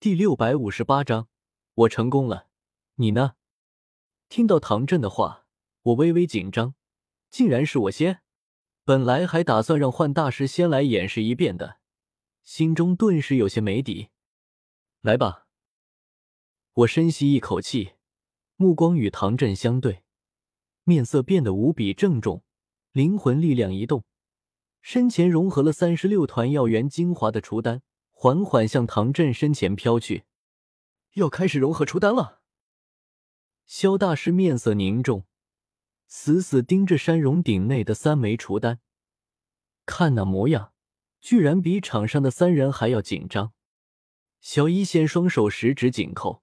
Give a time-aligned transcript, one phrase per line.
[0.00, 1.26] 第六百五十八章，
[1.74, 2.46] 我成功了，
[2.94, 3.32] 你呢？
[4.28, 5.44] 听到唐振的话，
[5.82, 6.76] 我微微紧张，
[7.28, 8.20] 竟然是我先。
[8.84, 11.78] 本来还打算让幻大师先来演示一遍的，
[12.44, 14.10] 心中顿时有些没底。
[15.00, 15.48] 来吧，
[16.74, 17.94] 我深吸一口气，
[18.54, 20.04] 目光与唐振相对，
[20.84, 22.44] 面色变得无比郑重，
[22.92, 24.04] 灵魂力量一动，
[24.80, 27.82] 身前融合了三十六团药源精华的雏丹，
[28.20, 30.24] 缓缓向唐振身前飘去。
[31.12, 32.42] 要开始融合出丹了。
[33.64, 35.24] 萧大师面色凝重，
[36.08, 38.80] 死死盯着山容鼎内的三枚雏丹，
[39.86, 40.72] 看那模样，
[41.20, 43.52] 居然比场上的三人还要紧张。
[44.40, 46.42] 小一仙双手十指紧扣，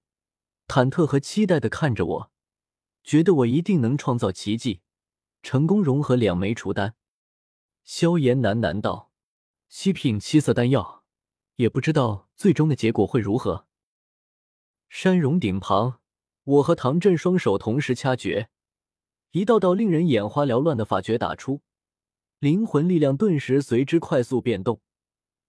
[0.66, 2.32] 忐忑和期待的看着我，
[3.04, 4.80] 觉得我一定能创造奇迹，
[5.42, 6.94] 成功融合两枚雏丹。
[7.84, 9.12] 萧炎喃喃道
[9.68, 11.04] ：“七品七色丹药，
[11.56, 13.66] 也不知道最终的结果会如何。”
[14.88, 16.00] 山容顶旁，
[16.44, 18.48] 我和唐振双手同时掐诀，
[19.32, 21.60] 一道道令人眼花缭乱的法诀打出，
[22.38, 24.80] 灵魂力量顿时随之快速变动。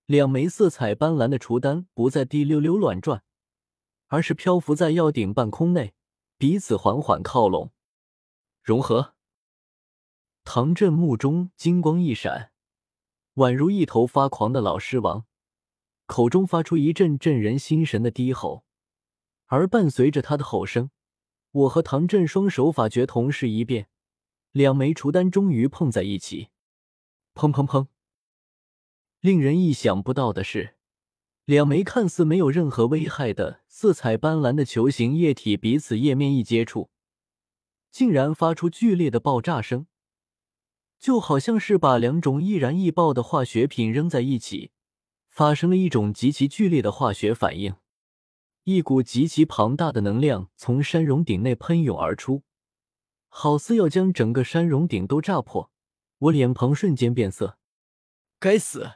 [0.06, 3.24] 两枚色彩斑斓的雏丹不再滴溜溜乱转，
[4.08, 5.94] 而是漂浮在药鼎半空内，
[6.38, 7.72] 彼此缓缓靠拢，
[8.64, 9.14] 融合。
[10.46, 12.52] 唐振目中金光一闪，
[13.36, 15.26] 宛如一头发狂的老狮王，
[16.08, 18.64] 口中发出一阵震人心神的低吼，
[19.46, 20.90] 而伴随着他的吼声，
[21.52, 23.88] 我和唐振双手法诀同时一变，
[24.52, 26.48] 两枚雏丹终于碰在一起，
[27.36, 27.88] 砰砰砰。
[29.20, 30.76] 令人意想不到的是，
[31.44, 36.90] 两枚看似没有任何危害的色彩斑斓的球形液体彼此液面一接触，
[37.92, 39.88] 竟然发出剧烈的爆炸声，
[40.98, 44.72] 就好像是把两种易燃易爆的化学品扔在一起，
[45.38, 47.76] 发生了一种极其剧烈的化学反应。
[48.64, 52.42] 一股极其庞大的能量从山容顶内喷涌而出，
[53.28, 55.70] 好似要将整个山容顶都炸破。
[56.18, 57.60] 我脸庞瞬间变色，
[58.40, 58.94] 该死！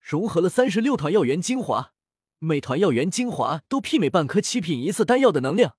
[0.00, 1.92] 融合了三十六团药源精华，
[2.40, 5.76] 每团药源精华都媲美半颗七品一色丹药的能量，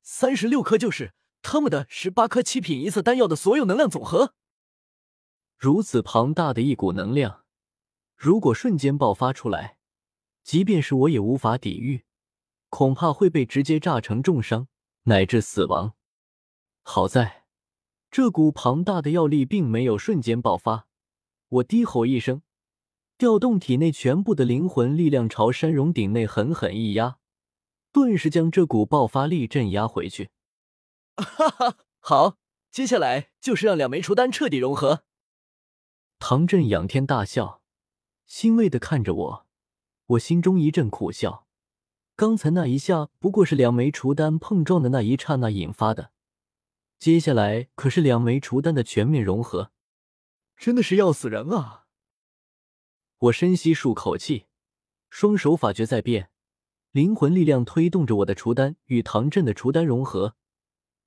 [0.00, 1.12] 三十六颗就是
[1.42, 4.32] 他们的十八颗七品一色丹药的所有能量总和。
[5.58, 7.44] 如此庞大的一股能量，
[8.18, 9.78] 如果瞬间爆发出来，
[10.42, 12.04] 即便是我也无法抵御，
[12.68, 14.66] 恐怕会被直接炸成重伤
[15.04, 15.94] 乃至死亡。
[16.82, 17.44] 好在，
[18.10, 20.88] 这股庞大的药力并没有瞬间爆发，
[21.48, 22.42] 我低吼一声。
[23.16, 27.18] 调动体内全部的灵魂力量，朝山容鼎内狠狠一压，
[27.92, 30.30] 顿时将这股爆发力镇压回去。
[31.16, 32.36] 哈哈，好，
[32.72, 35.04] 接下来就是让两枚雏丹彻底融合。
[36.18, 37.62] 唐振仰天大笑，
[38.28, 39.46] 欣慰的看着我，
[40.06, 41.46] 我心中一阵苦笑。
[42.14, 46.12] 刚才那一下不过是两枚雏丹碰撞的那一刹那引发的，
[46.98, 49.72] 接下来可是两枚雏丹的全面融合，
[50.58, 51.86] 真的是要死人啊！
[53.18, 54.44] 我深吸数口气，
[55.08, 56.28] 双手法诀在变，
[56.92, 60.36] 灵魂力量推动着我的雏丹与唐振的雏丹融合，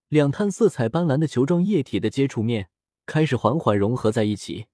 [0.08, 2.72] 两滩色彩斑斓的球状液体的接触面
[3.06, 4.66] 开始缓缓融合在一起，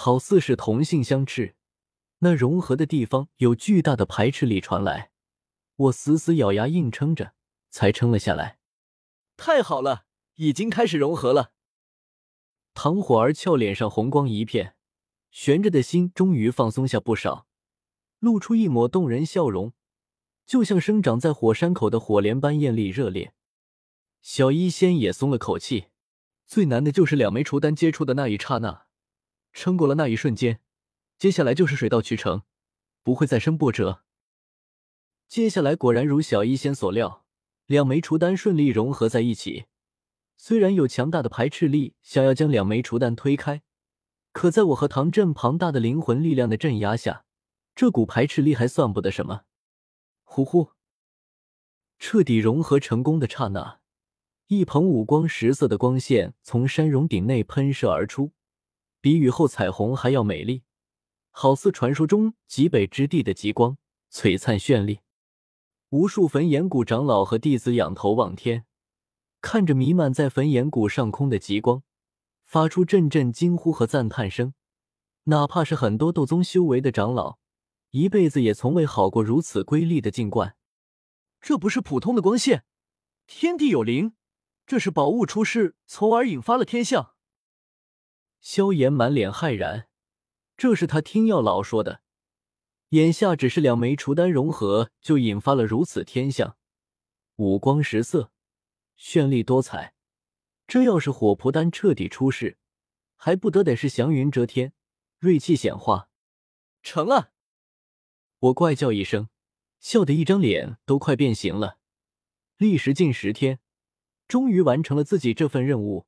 [0.00, 1.56] 好似是同性相斥。
[2.20, 5.10] 那融合的地方有巨大的排斥力传来，
[5.74, 7.34] 我死死咬牙硬撑着，
[7.68, 8.60] 才撑了下来。
[9.36, 10.04] 太好了，
[10.36, 11.52] 已经开始融合了。
[12.74, 14.76] 唐火儿俏脸上红光一片。
[15.32, 17.46] 悬着的心终于放松下不少，
[18.20, 19.74] 露出一抹动人笑容，
[20.46, 23.34] 就像生长在火山口的火莲般艳丽热烈。
[24.22, 25.88] 小医仙也松了口气，
[26.46, 28.86] 最难的就是两枚雏丹接触的那一刹那，
[29.58, 30.60] 撑过了那一瞬间，
[31.18, 32.42] 接下来就是水到渠成，
[33.02, 34.04] 不会再生波折。
[35.26, 37.24] 接下来果然如小医仙所料，
[37.66, 39.64] 两枚雏丹顺利融合在一起，
[40.36, 43.62] 虽然有强大的排斥力，想要将两枚雏丹推开。
[44.30, 47.24] 可在我和唐振庞大的灵魂力量的镇压下，
[47.74, 49.42] 这股排斥力还算不得什么。
[50.22, 50.70] 呼呼，
[51.98, 53.80] 彻底融合成功的刹那，
[54.46, 58.30] 一捧五光十色的光线从山容顶内喷射而出，
[59.00, 60.62] 比雨后彩虹还要美丽，
[61.30, 63.78] 好似传说中极北之地的极光，
[64.12, 65.00] 璀璨绚丽。
[65.90, 68.66] 无数焚炎谷长老和弟子仰头望天，
[69.40, 71.82] 看着弥漫在焚炎谷上空的极光。
[72.44, 74.54] 发出阵阵惊呼和赞叹声，
[75.24, 77.38] 哪怕是很多斗宗修为的长老，
[77.90, 80.56] 一辈子也从未好过如此瑰丽的境观。
[81.42, 82.64] 这不是普通的光线，
[83.26, 84.14] 天地有灵，
[84.66, 87.12] 这是宝物出世，从而引发了天象。
[88.40, 89.88] 萧炎满脸骇然，
[90.56, 92.02] 这是他听药老说的，
[92.90, 96.56] 眼下只是两枚除丹融合，就引发了如此天象，
[97.36, 98.32] 五光十色，
[98.98, 99.94] 绚丽多彩。
[100.66, 102.58] 这要是火蒲丹彻底出世，
[103.16, 104.72] 还不得得是祥云遮天，
[105.18, 106.10] 锐气显化？
[106.82, 107.32] 成了！
[108.38, 109.28] 我怪叫一声，
[109.80, 111.78] 笑得一张脸都快变形了。
[112.56, 113.60] 历时近十天，
[114.26, 116.07] 终于完成了自己这份任务，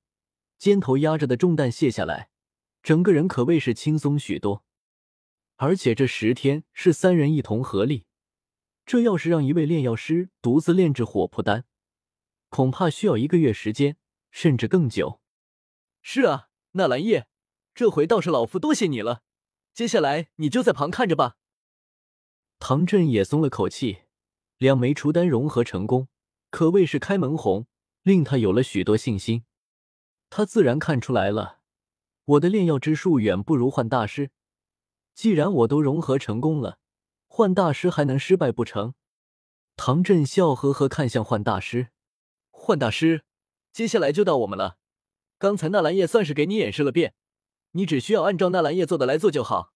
[0.60, 2.28] 肩头压着的重担卸下来，
[2.82, 4.62] 整个人可谓是轻松许多。
[5.56, 8.04] 而且这十天是三人一同合力，
[8.84, 11.64] 这要是让一位炼药师独自炼制火蒲丹，
[12.50, 13.96] 恐怕需要一个月时间，
[14.30, 15.22] 甚至更久。
[16.02, 17.26] 是啊，纳兰叶，
[17.74, 19.22] 这回倒是老夫多谢你了。
[19.72, 21.38] 接下来你就在旁看着吧。
[22.58, 24.00] 唐振也松了口气，
[24.58, 26.08] 两枚除丹融合成功，
[26.50, 27.66] 可谓是开门红，
[28.02, 29.44] 令他有了许多信心。
[30.30, 31.58] 他自然看出来了，
[32.24, 34.30] 我的炼药之术远不如幻大师。
[35.12, 36.78] 既然我都融合成功了，
[37.26, 38.94] 幻大师还能失败不成？
[39.76, 41.88] 唐振笑呵呵看向幻大师，
[42.50, 43.24] 幻大师，
[43.72, 44.78] 接下来就到我们了。
[45.36, 47.14] 刚才纳兰叶算是给你演示了遍，
[47.72, 49.72] 你只需要按照纳兰叶做的来做就好。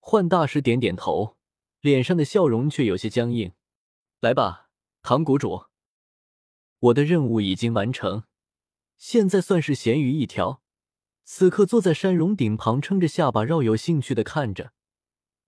[0.00, 1.36] 幻大师点点头，
[1.80, 3.52] 脸上的笑容却有些僵硬。
[4.20, 4.70] 来吧，
[5.02, 5.66] 唐谷主，
[6.78, 8.24] 我的任务已经完成，
[8.98, 10.60] 现在算是咸鱼一条。
[11.24, 14.72] 此刻坐在山容顶旁，撑着下巴，饶有兴趣的看着。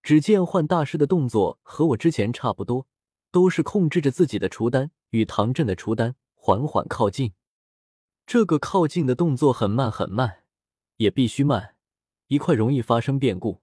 [0.03, 2.87] 只见幻大师的动作和我之前差不多，
[3.31, 7.33] 都是控制着自己的除丹与唐振的除丹缓缓靠近。
[8.27, 10.45] 这个靠近的动作很慢很慢，
[10.97, 11.75] 也必须慢，
[12.29, 13.61] 一块容易发生变故。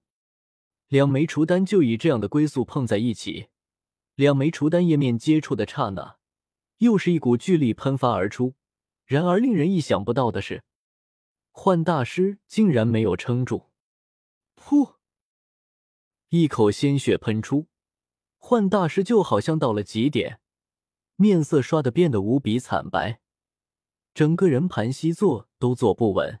[0.88, 3.48] 两枚除丹就以这样的龟速碰在一起，
[4.14, 6.18] 两枚除丹液面接触的刹那，
[6.78, 8.54] 又是一股巨力喷发而出。
[9.08, 10.62] 然而令人意想不到的是。
[11.50, 13.70] 幻大师竟然没有撑住，
[14.54, 14.96] 噗！
[16.28, 17.68] 一口鲜血喷出，
[18.36, 20.40] 幻大师就好像到了极点，
[21.16, 23.20] 面色刷的变得无比惨白，
[24.12, 26.40] 整个人盘膝坐都坐不稳，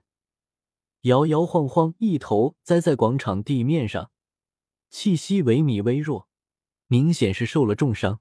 [1.00, 4.12] 摇摇晃晃，一头栽在广场地面上，
[4.90, 6.28] 气息萎靡微弱，
[6.86, 8.20] 明显是受了重伤。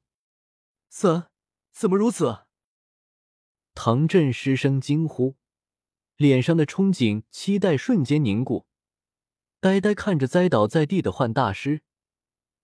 [0.87, 1.25] 怎
[1.73, 2.46] 怎么如此？
[3.79, 5.35] 唐振失声惊呼。
[6.15, 8.65] 脸上的憧憬、期待瞬间凝固，
[9.59, 11.83] 呆呆看着栽倒在地的幻大师，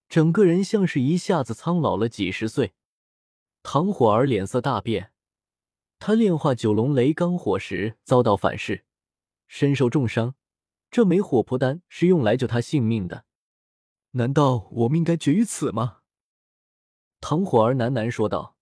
[0.09, 2.73] 整个人像是一下子苍老了几十岁。
[3.61, 5.11] 唐火儿脸色大变，
[5.99, 8.83] 他炼化九龙雷罡火时遭到反噬，
[9.47, 10.33] 身受重伤，
[10.89, 13.25] 这枚火魄丹是用来救他性命的，
[14.13, 15.99] 难道我们应该绝于此吗？
[17.21, 18.57] 唐火儿喃喃说道，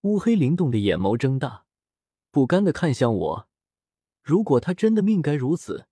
[0.00, 1.63] 乌黑灵动的眼眸睁大，
[2.34, 3.48] 不甘的看向我。
[4.20, 5.86] 如果他真的命该如此，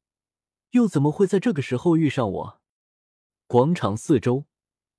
[0.70, 2.60] 又怎么会在这个时候遇上我？
[3.46, 4.46] 广场四周，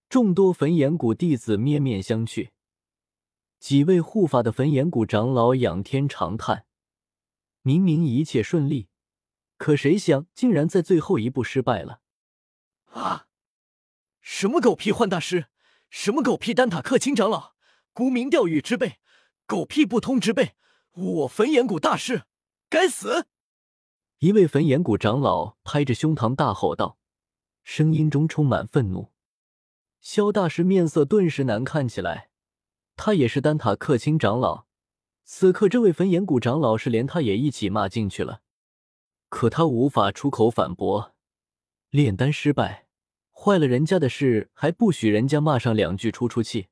[0.07, 2.51] 众多焚炎谷弟子面面相觑，
[3.59, 6.65] 几位护法的焚炎谷长老仰天长叹：
[7.61, 8.87] 明明一切顺利，
[9.57, 11.99] 可谁想竟然在最后一步失败了！
[12.91, 13.27] 啊！
[14.21, 15.47] 什么狗屁幻大师，
[15.89, 17.55] 什么狗屁丹塔克卿长老，
[17.91, 18.99] 沽名钓誉之辈，
[19.45, 20.55] 狗屁不通之辈，
[20.95, 22.25] 我焚炎谷大师！
[22.69, 23.25] 该死！
[24.19, 26.99] 一位焚炎谷长老拍着胸膛大吼道，
[27.63, 29.11] 声音中充满愤怒。
[29.99, 32.29] 萧大师面色顿时难看起来，
[32.95, 34.65] 他也是丹塔克卿长老，
[35.23, 38.41] 此刻这位焚炎谷长老是连他也一起骂进去了，
[39.29, 41.15] 可他无法出口反驳。
[41.89, 42.85] 炼丹失败，
[43.31, 46.67] 坏了人家的事，还不许人家骂上两句出出气？